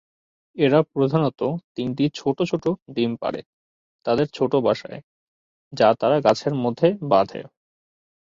[0.57, 1.41] এরা প্রধানত
[1.75, 3.41] তিনটি ছোটো ছোটো ডিম পাড়ে
[4.05, 4.99] তাদের ছোটো বাসায়
[5.73, 7.41] যা তারা গাছের মধ্যে বাঁধে।